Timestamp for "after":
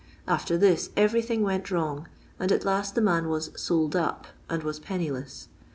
0.27-0.57